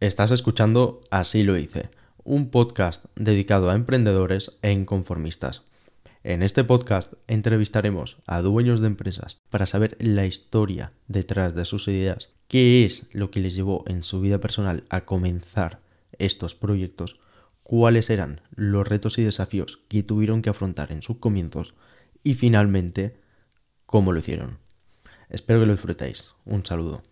[0.00, 1.90] Estás escuchando Así lo hice,
[2.22, 5.62] un podcast dedicado a emprendedores e inconformistas.
[6.22, 11.88] En este podcast entrevistaremos a dueños de empresas para saber la historia detrás de sus
[11.88, 15.80] ideas, qué es lo que les llevó en su vida personal a comenzar
[16.16, 17.18] estos proyectos,
[17.64, 21.74] cuáles eran los retos y desafíos que tuvieron que afrontar en sus comienzos
[22.22, 23.16] y finalmente
[23.84, 24.58] cómo lo hicieron.
[25.28, 26.28] Espero que lo disfrutéis.
[26.44, 27.02] Un saludo.